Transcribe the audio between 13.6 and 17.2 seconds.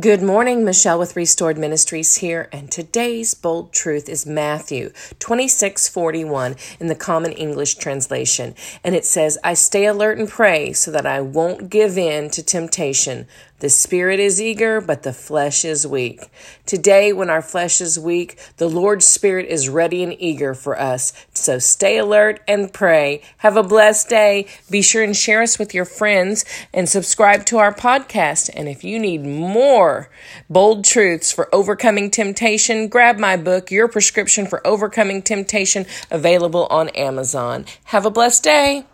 The spirit is eager, but the flesh is weak." Today,